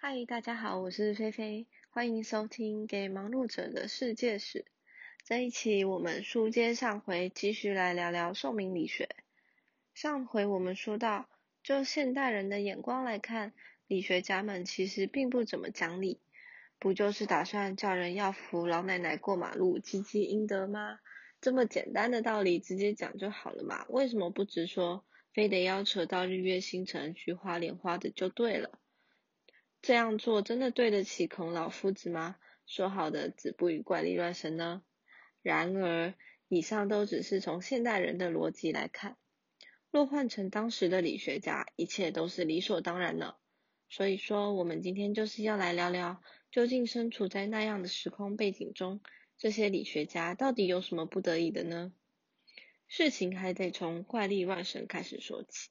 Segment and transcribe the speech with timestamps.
[0.00, 4.60] 嗨，大家好，我是菲菲，欢迎收听《给忙碌者的世界史》。
[5.24, 9.08] 这一期我们书接上回，继续来聊聊宋明理学。
[9.94, 11.28] 上回我们说到，
[11.64, 13.52] 就现代人的眼光来看，
[13.88, 16.20] 理学家们其实并不怎么讲理，
[16.78, 21.00] 不就是打算叫人要扶老奶奶过马路，积积阴德吗？
[21.40, 23.84] 这么简单的道理，直接讲就好了嘛？
[23.88, 25.04] 为什么不直说，
[25.34, 28.78] 非得要扯到日月星辰、菊花莲花的就对了？
[29.88, 32.36] 这样做真的对得起孔老夫子吗？
[32.66, 34.82] 说好的子不语怪力乱神呢？
[35.40, 36.12] 然而，
[36.48, 39.16] 以上都只是从现代人的逻辑来看，
[39.90, 43.38] 若换成当时的理学家，一切都是理所当然了。
[43.88, 49.00] 所以说，我们今天就是要来聊聊，究竟身处在那样的时空背景中，
[49.38, 51.94] 这些理学家到底有什么不得已的呢？
[52.88, 55.70] 事情还得从怪力乱神开始说起。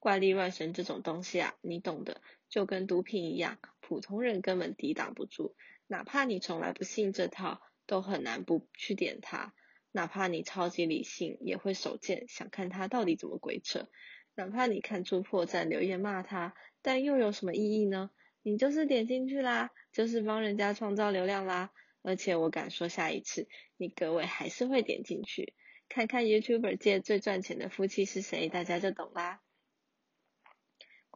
[0.00, 5.54] 怪力乱神这种东西啊，你懂的，就跟毒品一样，普通人根本抵挡不住。
[5.86, 9.54] 哪怕你从来不信这套，都很难不去点它。
[9.92, 13.88] 哪怕你超级理性，也会手贱，想看他到底怎么鬼扯。
[14.34, 18.10] 哪怕你看出破绽，留言骂他，但又有什么意义呢？
[18.42, 21.72] 你就是点进去啦，就是帮人家创造流量啦。
[22.02, 25.52] 而且我敢说，下一次你各位还是会点进去，
[25.90, 29.42] 看看 YouTuber 界最赚钱的夫妻是谁，大家就懂啦。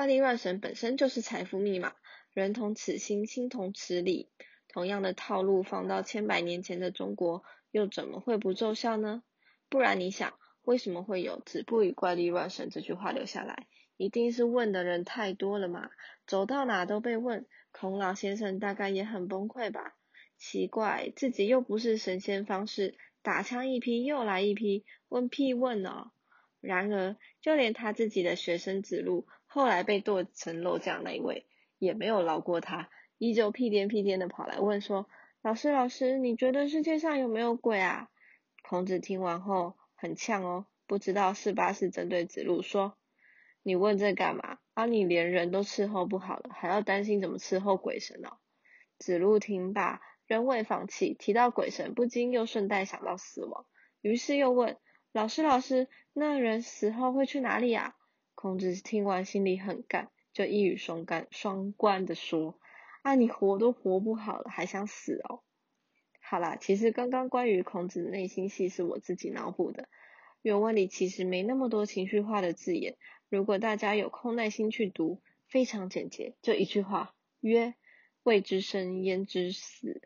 [0.00, 1.92] 怪力乱神本身就是财富密码，
[2.32, 4.30] 人同此心，心同此理。
[4.66, 9.22] 同样的套路放到千百年前的中国，又怎么会不奏效呢？
[9.68, 13.66] 不然你想，为什么会有“子不语怪力乱神”这句话留下来？
[13.98, 15.90] 一定是问的人太多了嘛，
[16.26, 17.44] 走到哪都被问。
[17.70, 19.98] 孔老先生大概也很崩溃吧？
[20.38, 26.10] 奇怪，自己又不是神仙方士，打枪一批又来一批，问屁问哦！
[26.62, 31.44] 然而，就连他自己的学生子路，后来被剁成肉酱那一位，
[31.80, 35.08] 也没有饶过他，依旧屁颠屁颠的跑来问说
[35.42, 38.08] ：“老师，老师，你觉得世界上有没有鬼啊？”
[38.62, 42.96] 孔子听完后很呛哦，不知道是八是针对子路说
[43.64, 44.58] ：“你问这干嘛？
[44.74, 48.38] 啊，你连人都伺候不好了，还要担心怎么伺候鬼神哦？”
[48.98, 53.66] 子路听罢，仍未放弃，提到鬼神，不禁又顺带想到死亡，
[54.00, 54.76] 于是又问。
[55.12, 57.96] 老师，老师，那人死后会去哪里啊？
[58.42, 62.58] 孔子听完心里很干，就一语双关，双关的说
[63.04, 65.42] ：“啊，你活都活不好了，还想死哦？”
[66.24, 69.90] 好啦，其实刚刚关于孔子的内心戏是我自己脑补的，
[70.40, 72.96] 原文里其实没那么多情绪化的字眼。
[73.28, 77.74] 如果大家有空耐心去读，非常简洁，就一句话：曰，
[78.22, 80.00] 未知生焉知死？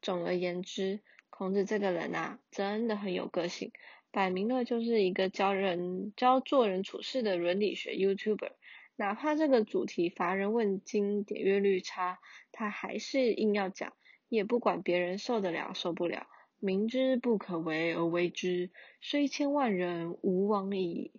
[0.00, 1.00] 总而言之。
[1.30, 3.70] 孔子这个人啊，真的很有个性，
[4.18, 8.50] 摆明了就是一个教人教做人处事的伦理学 YouTuber。
[8.96, 12.18] 哪怕这个主题乏人问津，点阅率差，
[12.50, 13.92] 他还是硬要讲，
[14.28, 16.26] 也不管别人受得了受不了。
[16.58, 21.12] 明知不可为而为之，虽千万人，吾往矣。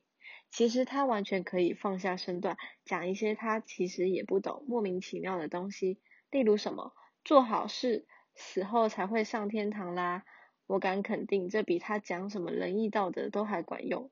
[0.52, 6.02] 其实他完全可以放下身段，讲一些他其实也不懂、莫名其妙的东西，
[6.32, 6.92] 例如什么
[7.24, 8.06] 做好事。
[8.36, 10.26] 死后才会上天堂啦！
[10.70, 14.12] 我敢肯定，这比他讲什么仁义道德都还管用。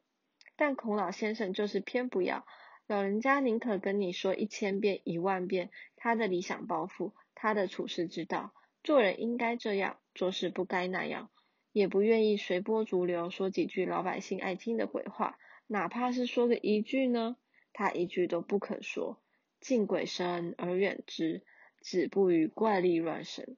[0.55, 2.47] 但孔老先生就是偏不要，
[2.87, 11.29] 老人家宁可跟你说一千遍、一万遍他的理想抱负、他的处世之道，做人应该这样，做事不该那样，
[11.73, 15.37] 也不愿意随波逐流说几句老百姓爱听的鬼话，
[15.67, 17.37] 哪怕是说个一句呢，
[17.71, 19.21] 他一句都不肯说。
[19.59, 21.43] 敬鬼神而远之，
[21.81, 23.57] 子不语怪力乱神。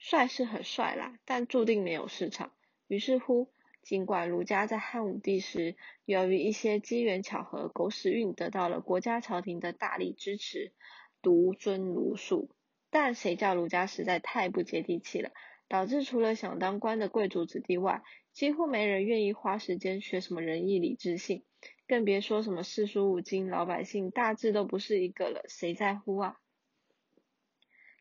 [0.00, 2.52] 帅是很帅啦，但注定没有市场。
[2.88, 3.52] 于是乎，
[3.82, 10.72] 尽管儒家在汉武帝时，由于一些机缘巧合、狗屎运得到了国家朝廷的大力支持，
[11.20, 12.50] 独尊儒术，
[12.88, 15.32] 但谁叫儒家实在太不接地气了，
[15.68, 21.44] 导致除了想当官的贵族子弟外，几乎没人愿意花时间学什么仁义礼智信，
[21.86, 26.40] 更别说什么四书五经，老百姓大致都不是一个了，谁在乎啊？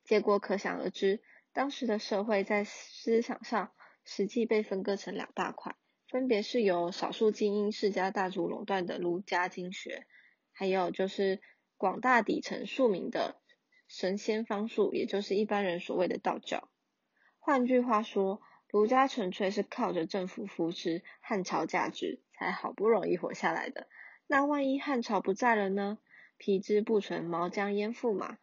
[0.05, 1.21] 结果可想而知。
[1.59, 3.73] 当时的社会在思想上
[4.05, 5.75] 实际被分割成两大块，
[6.07, 10.07] 分别是由少数精英世家大族垄断的儒家经学，
[10.53, 11.41] 还有就是
[11.75, 13.41] 广大底层庶民的
[13.89, 16.69] 神仙方术，也就是一般人所谓的道教。
[17.39, 23.89] 换句话说，儒家纯粹是靠着政府扶持、汉朝价值才好不容易活下来的。
[24.27, 25.97] 那万一汉朝不在了呢？
[26.37, 28.37] 皮之不存，毛将焉附嘛？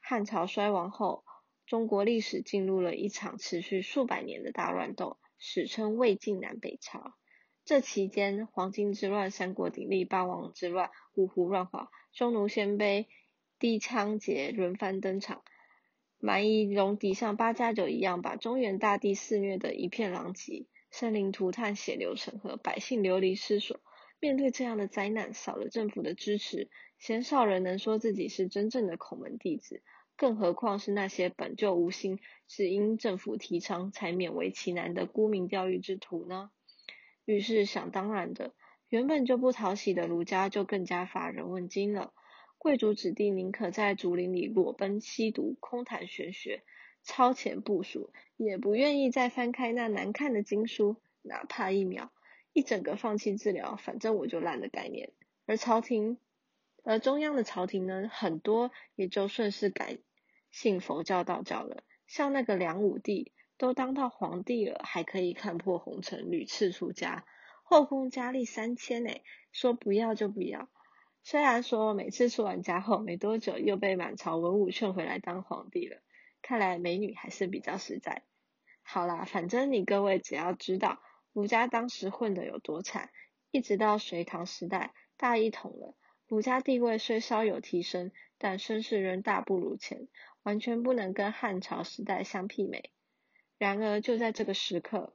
[0.00, 1.24] 汉朝衰亡后。
[1.70, 7.14] 中国历史进入了一场持续数百年的大乱斗，史称魏晋南北朝。
[7.64, 13.06] 这期间，黄巾之乱、三国鼎立、八王之乱、五胡乱华、匈奴鲜卑
[13.60, 15.44] 帝枪节轮番登场，
[16.18, 23.78] 蛮夷戎狄像八加九一样，把中原大地肆虐得一片狼藉，生灵涂炭，血流成河，百姓流离失所。
[24.18, 26.68] 面对这样的灾难，少了政府的支持，
[26.98, 29.84] 鲜少人能说自己是真正的孔门弟子，
[30.20, 36.50] 更何况是那些本就无心，只因政府提倡才勉为其难的沽名钓誉之徒呢？
[37.24, 38.52] 于是想当然的，
[38.90, 42.12] 原本就不讨喜的儒家就更加乏人问津了。
[42.58, 46.64] 贵族子弟宁可在竹林里裸奔吸毒、空谈玄学、
[47.02, 52.12] 超前部署，也不愿意再翻开那难看的经书，哪怕一秒，
[52.52, 55.12] 一整个放弃治疗，反正我就烂的概念。
[55.46, 56.18] 而朝廷，
[56.84, 59.96] 而中央的朝廷呢，很多也就顺势改
[60.50, 61.82] 信佛教、道教了。
[62.06, 67.24] 像那个梁武帝，都当到皇帝了，还可以看破红尘，屡次出家，
[67.62, 70.68] 后宫佳丽三千诶，说不要就不要。
[71.22, 76.00] 虽然说每次出完家后没多久又被满朝文武劝回来当皇帝了，
[76.42, 78.22] 看来美女还是比较实在。
[78.82, 80.98] 好啦，反正你各位只要知道
[81.32, 83.10] 儒家当时混得有多惨，
[83.50, 85.94] 一直到隋唐时代大一统了，
[86.26, 90.08] 儒家地位虽稍有提升，但声势仍大不如前，
[90.42, 92.90] 完全不能跟汉朝时代相媲美。
[93.58, 95.14] 然而就在这个时刻，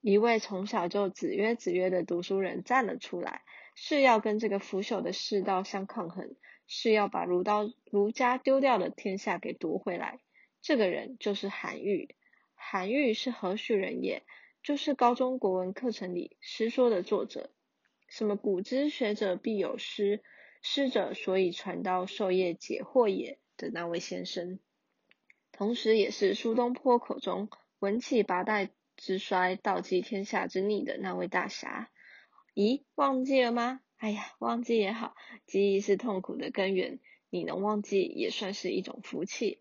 [0.00, 3.42] 一位从小就子曰子曰的读书人站了出来。
[3.78, 6.34] 是要跟这个腐朽的世道相抗衡，
[6.66, 10.18] 是要把儒道儒家丢掉的天下给夺回来。
[10.62, 12.14] 这个人就是韩愈。
[12.54, 14.22] 韩愈是何许人也？
[14.62, 17.50] 就是高中国文课程里《师说》的作者。
[18.08, 20.22] 什么古之学者必有师，
[20.62, 24.58] 师者所以传道授业解惑也的那位先生，
[25.52, 27.48] 同时也是苏东坡口中
[27.78, 31.90] 文起八代之衰，道济天下之逆的那位大侠。
[32.54, 33.80] 咦，忘记了吗？
[33.96, 35.14] 哎呀，忘记也好，
[35.46, 37.00] 记忆是痛苦的根源，
[37.30, 39.60] 你能忘记也算是一种福气。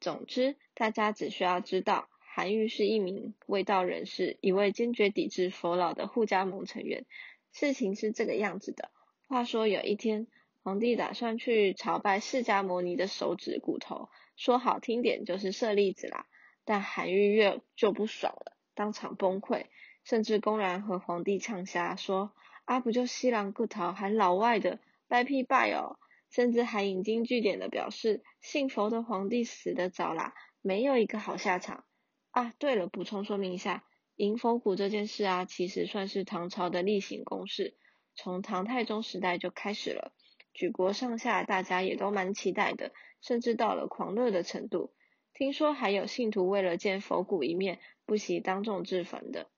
[0.00, 7.06] 总之，大家只需要知道，韩愈是一名卫道人士，一位坚决抵制佛老的护家盟成员。
[7.52, 8.90] 事情是这个样子的，
[9.26, 10.28] 话说有一天，
[10.68, 16.26] 皇帝打算去朝拜释迦牟尼的手指骨头，说好听点就是舍利子啦，
[16.66, 19.64] 但韩愈越就不爽了，当场崩溃。
[20.04, 22.34] 甚至公然和皇帝呛瞎，说
[22.66, 25.98] ：“啊，不就西兰骨头，还老外的，拜屁拜哦！”
[26.30, 31.84] 甚至还引经据典的表示，信佛的皇帝死得早啦，没有一个好下场。
[32.30, 33.84] 啊，对了，补充说明一下，
[34.16, 37.74] 迎佛骨这件事啊，其实算是唐朝的例行公事，
[38.14, 40.12] 从唐太宗时代就开始了，
[40.58, 44.92] 举国上下大家也都蛮期待的，甚至到了狂热的程度。
[45.32, 49.48] 听说还有信徒为了见佛骨一面，不惜当众自焚的。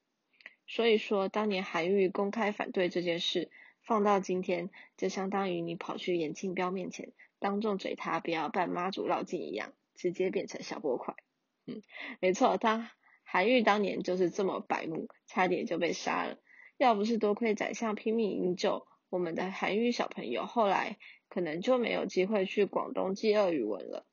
[0.67, 3.51] 所以说，当年韩愈公开反对这件事，
[3.83, 4.69] 放到今天，
[4.99, 11.15] 就相当于你跑去严庆彪面前，当众嘴他不要办妈祖绕境一样，直接变成小波块。
[11.67, 11.81] 嗯，
[12.21, 12.91] 没错，他
[13.25, 16.37] 韩愈当年就是这么白目，差点就被杀了。
[16.77, 20.97] 要不是多亏宰相拼命营救，我们的韩愈小朋友后来
[21.29, 24.07] 可能就没有机会去广东记鳄鱼文了。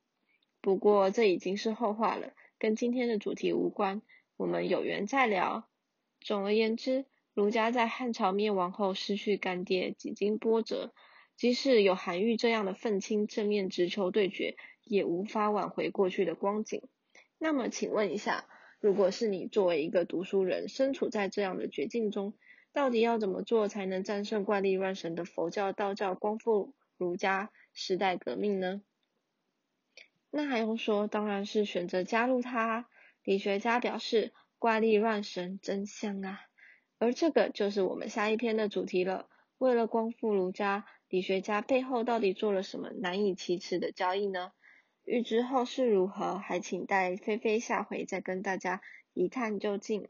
[0.60, 4.02] 不过这已经是后话了，跟今天的主题无关，
[4.36, 5.68] 我们有缘再聊。
[6.20, 10.92] 总而言之，儒家在汉朝灭亡后失去干爹，几经波折，
[11.36, 16.82] 即使有韩愈这样的愤青正面直球对决，也无法挽回过去的光景。
[17.38, 18.48] 那么，请问一下，
[18.80, 22.34] 如果是你作为一个读书人，身处在这样的绝境中，
[22.78, 28.82] 到底要怎么做才能战胜怪力乱神的佛教、道教，光复儒家时代革命呢？
[30.30, 32.86] 那还用说，当然是选择加入他。
[33.24, 34.32] 理学家表示。
[34.60, 36.40] 怪力乱神真香啊！
[36.98, 39.28] 而这个就是我们下一篇的主题了。
[39.58, 44.50] 为了光复儒家，理学家背后到底做了什么难以启齿的交易呢？
[45.04, 48.82] 欲知后事如何，还请待菲菲下回再跟大家
[49.14, 50.08] 一探究竟。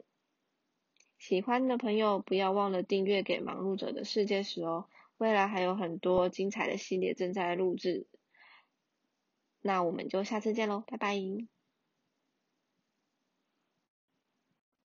[1.19, 4.87] 喜欢的朋友不要忘了订阅给忙碌者的世界史哦。
[5.17, 8.07] 未来还有很多精彩的系列正在录制。
[9.61, 11.58] 那我们就下次见喽，拜拜。